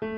[0.00, 0.08] Hola,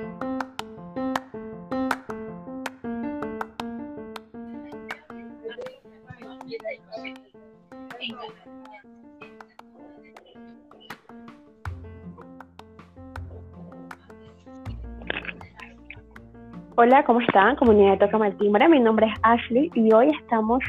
[17.04, 17.56] ¿cómo están?
[17.56, 18.68] Comunidad de Toca Timbre.
[18.68, 20.62] Mi nombre es Ashley y hoy estamos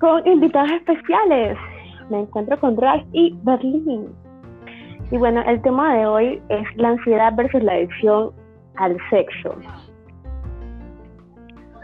[0.00, 1.58] con invitados especiales.
[2.08, 4.19] Me encuentro con Ralph y Berlín.
[5.10, 8.30] Y bueno, el tema de hoy es la ansiedad versus la adicción
[8.76, 9.56] al sexo.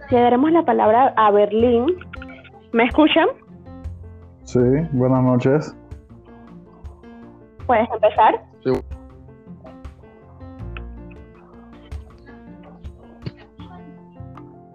[0.08, 1.86] Si daremos la palabra a Berlín.
[2.72, 3.26] ¿Me escuchan?
[4.44, 4.60] Sí,
[4.92, 5.76] buenas noches.
[7.66, 8.40] ¿Puedes empezar?
[8.62, 8.72] Sí.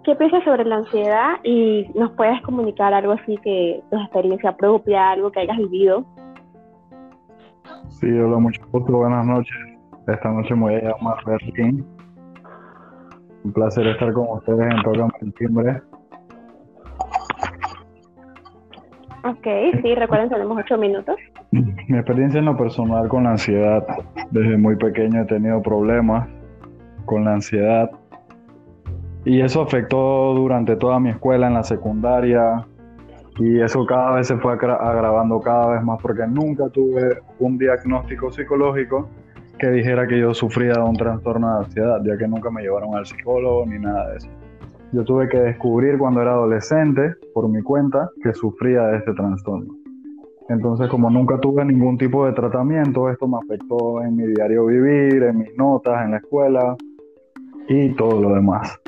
[0.04, 5.12] ¿Qué piensas sobre la ansiedad y nos puedes comunicar algo así que tu experiencia propia,
[5.12, 6.04] algo que hayas vivido?
[8.00, 9.54] Sí, hola, mucho gusto, buenas noches.
[10.08, 11.86] Esta noche me voy a llamar Berlín.
[13.44, 15.82] Un placer estar con ustedes en Tócame el Timbre.
[19.24, 19.46] Ok,
[19.82, 21.16] sí, recuerden, tenemos ocho minutos.
[21.52, 23.86] Mi experiencia en lo personal con la ansiedad,
[24.30, 26.28] desde muy pequeño he tenido problemas
[27.04, 27.90] con la ansiedad
[29.24, 32.66] y eso afectó durante toda mi escuela en la secundaria
[33.38, 38.30] y eso cada vez se fue agravando cada vez más porque nunca tuve un diagnóstico
[38.30, 39.08] psicológico
[39.58, 42.94] que dijera que yo sufría de un trastorno de ansiedad, ya que nunca me llevaron
[42.94, 44.28] al psicólogo ni nada de eso.
[44.92, 49.74] Yo tuve que descubrir cuando era adolescente, por mi cuenta, que sufría de este trastorno.
[50.48, 55.22] Entonces, como nunca tuve ningún tipo de tratamiento, esto me afectó en mi diario vivir,
[55.22, 56.76] en mis notas, en la escuela
[57.68, 58.78] y todo lo demás.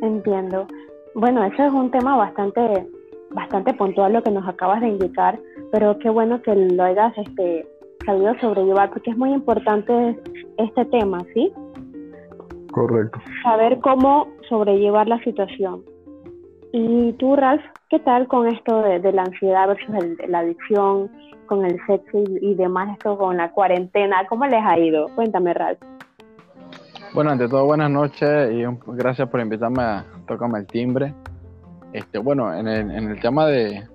[0.00, 0.66] Entiendo.
[1.14, 2.86] Bueno, eso es un tema bastante,
[3.30, 5.38] bastante puntual lo que nos acabas de indicar,
[5.70, 7.66] pero qué bueno que lo hayas este,
[8.06, 10.18] sabido sobrellevar, porque es muy importante
[10.58, 11.52] este tema, ¿sí?
[12.72, 13.18] Correcto.
[13.42, 15.82] Saber cómo sobrellevar la situación.
[16.72, 19.94] Y tú, Ralph, ¿qué tal con esto de, la ansiedad versus
[20.26, 21.10] la adicción,
[21.46, 24.26] con el sexo y, y, demás, esto con la cuarentena?
[24.26, 25.08] ¿Cómo les ha ido?
[25.14, 25.78] Cuéntame, Ralph.
[27.14, 31.12] Bueno, ante todo, buenas noches y gracias por invitarme a Tócame el Timbre.
[31.92, 33.86] Este, bueno, en el, en el tema de,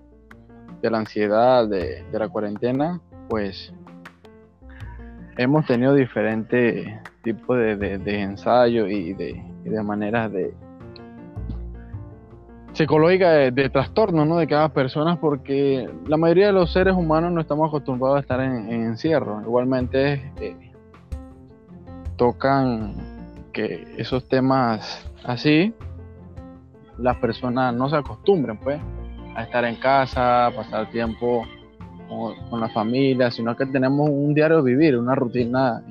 [0.83, 3.73] de, la ansiedad, de, de, la cuarentena, pues
[5.35, 6.87] hemos tenido diferentes
[7.23, 10.53] tipos de, de ensayos y de, de maneras de
[12.73, 14.37] psicológicas de, trastorno ¿no?
[14.37, 18.39] de cada persona porque la mayoría de los seres humanos no estamos acostumbrados a estar
[18.39, 19.41] en, encierro.
[19.41, 20.66] Igualmente eh,
[22.17, 22.93] tocan
[23.53, 25.73] que esos temas así,
[26.97, 28.79] las personas no se acostumbren pues
[29.35, 31.43] a estar en casa, a pasar tiempo
[32.49, 35.83] con, la familia, sino que tenemos un diario vivir, una rutina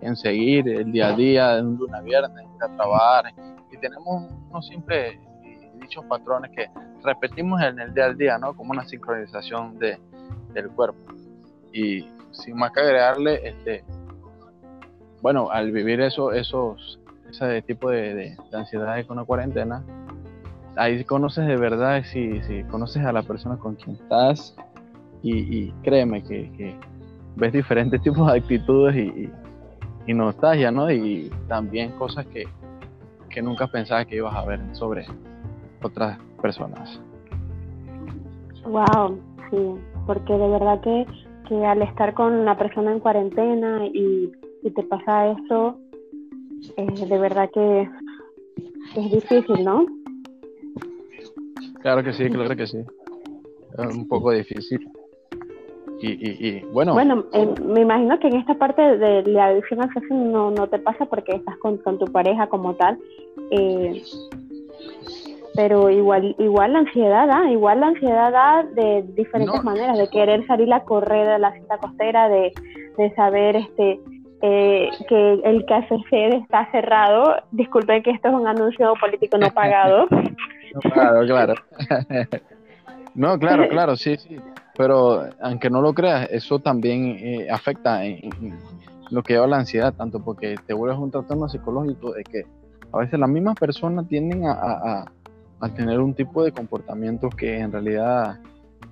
[0.00, 3.34] en, seguir el día a día, de un lunes a viernes, a trabajar,
[3.70, 5.18] y tenemos unos simples
[5.80, 6.66] dichos patrones que
[7.02, 8.54] repetimos en el día a día, ¿no?
[8.54, 9.98] Como una sincronización de,
[10.52, 11.12] del cuerpo.
[11.72, 13.84] Y sin más que agregarle, este,
[15.22, 19.82] bueno, al vivir eso, esos, ese tipo de, de, ansiedades con la cuarentena,
[20.76, 24.56] ahí conoces de verdad, si, si conoces a la persona con quien estás
[25.22, 26.78] y, créeme que,
[27.36, 29.30] ves diferentes tipos de actitudes y,
[30.06, 30.90] y, nostalgia, ¿no?
[30.90, 32.44] Y también cosas que,
[33.28, 35.06] que nunca pensabas que ibas a ver sobre
[35.82, 37.00] otras personas.
[38.64, 39.18] Wow,
[39.50, 39.74] sí,
[40.06, 41.06] porque de verdad que,
[41.48, 44.32] que al estar con una persona en cuarentena y
[44.62, 45.78] si te pasa esto,
[46.76, 47.88] eh, de verdad que
[48.96, 49.86] es difícil, ¿no?
[51.80, 52.78] Claro que sí, claro que sí.
[53.78, 54.88] Es un poco difícil.
[56.00, 56.94] Y, y, y bueno.
[56.94, 60.66] Bueno, eh, me imagino que en esta parte de la adicción al sexo no, no
[60.68, 62.98] te pasa porque estás con, con tu pareja como tal.
[63.50, 64.02] Eh,
[65.54, 70.46] pero igual igual la ansiedad da, igual la ansiedad da de diferentes maneras, de querer
[70.46, 72.52] salir a correr de la cita costera, de,
[72.96, 73.98] de saber este
[74.40, 76.12] eh, que el KFC
[76.42, 77.42] está cerrado.
[77.50, 80.06] Disculpen que esto es un anuncio político no pagado.
[80.92, 81.54] claro, claro.
[83.14, 84.36] no, claro, claro, sí, sí.
[84.76, 88.30] Pero aunque no lo creas, eso también eh, afecta en,
[89.10, 92.42] lo que lleva la ansiedad, tanto porque te vuelves un trastorno psicológico de que
[92.92, 95.12] a veces las mismas personas tienden a, a,
[95.60, 98.38] a tener un tipo de comportamiento que en realidad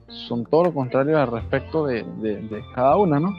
[0.09, 3.31] son todo lo contrario al respecto de, de, de cada una, ¿no?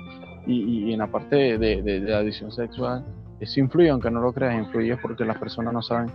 [0.47, 3.03] Y, en la parte de, la adicción sexual,
[3.39, 6.09] eso influye, aunque no lo creas, influye porque las personas no saben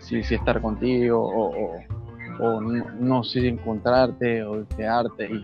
[0.00, 1.52] si, si estar contigo o,
[2.40, 5.26] o, no, si encontrarte o quedarte.
[5.26, 5.42] Y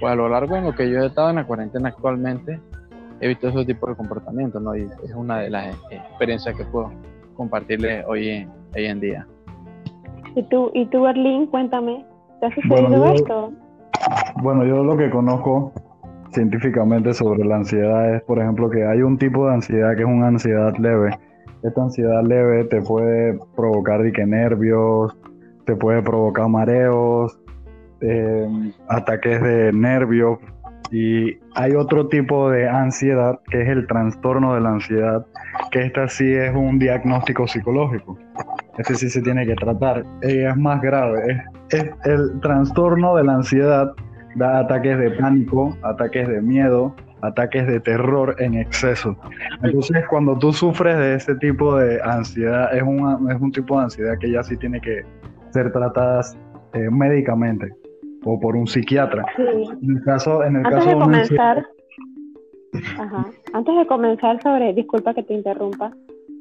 [0.00, 2.60] pues a lo largo de lo que yo he estado en la cuarentena actualmente,
[3.20, 4.76] he visto esos tipos de comportamientos, ¿no?
[4.76, 6.90] Y es una de las experiencias que puedo
[7.36, 9.26] compartirles hoy en, hoy en día.
[10.34, 12.04] ¿Y tú, y tú Berlín, cuéntame,
[12.40, 13.52] ¿te has sucedido esto?
[14.42, 15.72] Bueno, yo lo que conozco
[16.34, 20.08] científicamente sobre la ansiedad es, por ejemplo, que hay un tipo de ansiedad que es
[20.08, 21.16] una ansiedad leve.
[21.62, 25.16] Esta ansiedad leve te puede provocar dique nervios,
[25.64, 27.38] te puede provocar mareos,
[28.00, 28.46] eh,
[28.88, 30.38] ataques de nervios.
[30.90, 35.26] Y hay otro tipo de ansiedad que es el trastorno de la ansiedad,
[35.70, 38.18] que esta sí es un diagnóstico psicológico.
[38.76, 40.04] Este sí se tiene que tratar.
[40.20, 41.42] es más grave.
[41.70, 43.92] es el trastorno de la ansiedad
[44.34, 49.16] da ataques de pánico, ataques de miedo, ataques de terror en exceso.
[49.62, 54.14] Entonces, cuando tú sufres de ese tipo de ansiedad, es, es un tipo de ansiedad
[54.20, 55.02] que ya sí tiene que
[55.50, 56.22] ser tratada
[56.74, 57.72] eh, médicamente
[58.24, 59.24] o por un psiquiatra.
[59.38, 61.66] En el caso, en el Antes de comenzar,
[63.52, 65.92] Antes de comenzar sobre, disculpa que te interrumpa,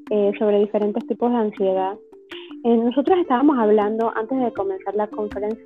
[0.10, 1.94] eh, sobre diferentes tipos de ansiedad.
[2.64, 5.64] Eh, nosotros estábamos hablando antes de comenzar la conferencia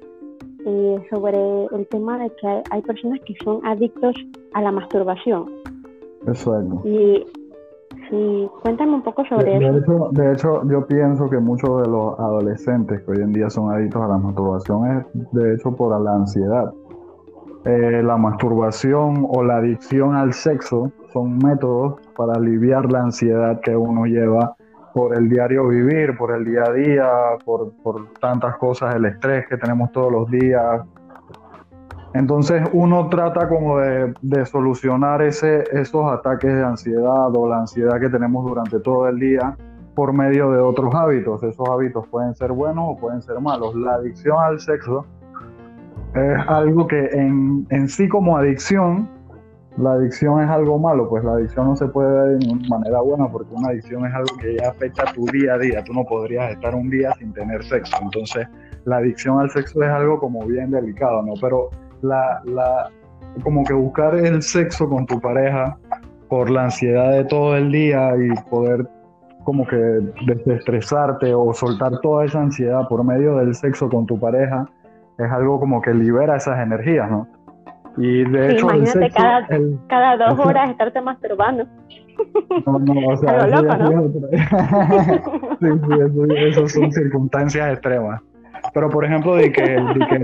[0.65, 4.15] eh, sobre el tema de que hay, personas que son adictos
[4.54, 5.45] a la masturbación.
[6.25, 6.81] Exacto.
[6.86, 7.25] Y
[8.09, 9.77] sí, cuéntame un poco sobre eso.
[9.77, 13.71] Hecho, de hecho, yo pienso que muchos de los adolescentes que hoy en día son
[13.71, 16.74] adictos a la masturbación es de hecho por la ansiedad.
[17.65, 23.75] Eh, la masturbación o la adicción al sexo son métodos para aliviar la ansiedad que
[23.75, 24.56] uno lleva
[24.98, 27.08] por el diario vivir, por el día a día,
[27.46, 27.72] por,
[28.20, 30.82] tantas cosas, el estrés que tenemos todos los días.
[32.16, 38.10] Entonces uno trata como de, solucionar ese, esos ataques de ansiedad o la ansiedad que
[38.10, 39.56] tenemos durante todo el día
[39.94, 41.44] por medio de otros hábitos.
[41.44, 43.76] Esos hábitos pueden ser buenos o pueden ser malos.
[43.76, 45.06] La adicción al sexo
[46.16, 49.08] es algo que en, en sí como adicción
[49.77, 53.29] la adicción es algo malo, pues la adicción no se puede ver de manera buena
[53.31, 55.83] porque una adicción es algo que ya afecta tu día a día.
[55.83, 57.95] Tú no podrías estar un día sin tener sexo.
[58.01, 58.47] Entonces,
[58.85, 61.33] la adicción al sexo es algo como bien delicado, ¿no?
[61.39, 61.69] Pero
[62.01, 62.89] la, la,
[63.44, 65.77] como que buscar el sexo con tu pareja
[66.27, 68.88] por la ansiedad de todo el día y poder
[69.44, 69.77] como que
[70.25, 74.68] desestresarte o soltar toda esa ansiedad por medio del sexo con tu pareja
[75.18, 77.27] es algo como que libera esas energías, ¿no?
[77.98, 79.48] Y de hecho, imagínate cada,
[79.88, 81.66] cada dos horas estarte masturbando.
[82.66, 84.12] No, no, o sea, eso, loco, ¿no?
[85.60, 88.22] sí, sí, eso, son circunstancias extremas.
[88.74, 90.20] Pero, por ejemplo, de que, de que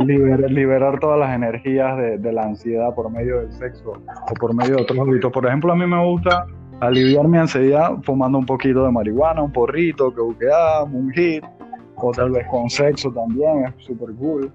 [0.49, 4.75] liberar, todas las energías de, de, la ansiedad por medio del sexo o por medio
[4.75, 5.31] de otros hábitos.
[5.31, 6.45] Por ejemplo, a mí me gusta
[6.79, 11.43] aliviar mi ansiedad fumando un poquito de marihuana, un porrito, que buqueamos, un hit,
[11.95, 14.51] o tal vez con sexo también, es súper cool.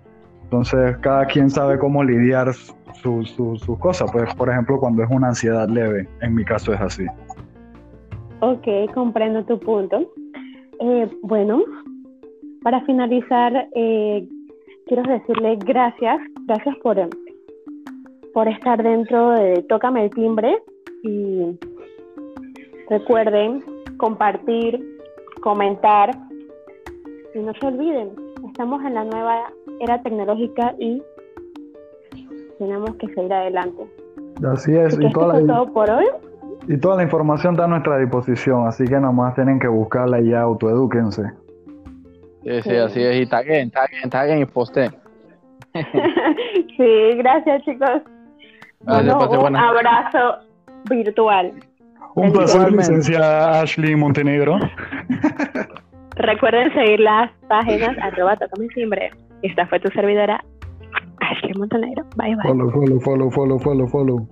[0.50, 4.10] Entonces, cada quien sabe cómo lidiar sus su, cosas.
[4.10, 7.04] Pues, por ejemplo, cuando es una ansiedad leve, en mi caso es así.
[8.40, 10.10] Ok, comprendo tu punto.
[10.80, 11.62] Eh, bueno,
[12.62, 14.26] para finalizar, eh,
[14.86, 16.96] quiero decirle gracias, gracias por,
[18.32, 20.56] por estar dentro de Tócame el Timbre
[21.02, 21.58] y
[22.88, 23.62] recuerden
[23.98, 24.82] compartir,
[25.42, 26.10] comentar
[27.34, 28.12] y no se olviden,
[28.46, 31.02] estamos en la nueva era tecnológica y
[32.58, 33.86] tenemos que seguir adelante.
[34.46, 34.98] Así es.
[35.00, 36.06] y toda la, por hoy.
[36.68, 40.30] Y toda la información está a nuestra disposición, así que nomás tienen que buscarla y
[40.30, 41.22] ya autoedúquense.
[42.44, 43.22] Sí, sí, así es.
[43.22, 44.94] Y taguen, taguen, taguen y posteen.
[46.76, 48.02] sí, gracias chicos.
[48.86, 50.38] un abrazo
[50.88, 51.52] virtual.
[52.14, 54.58] Un placer, licenciada Ashley Montenegro.
[56.16, 58.36] Recuerden seguir las páginas arroba
[58.74, 59.10] timbre.
[59.42, 60.44] Esta fue tu servidora
[61.20, 62.04] Ashley Montenegro.
[62.16, 62.42] Bye bye.
[62.42, 64.28] Follow, follow, follow, follow, follow, follow.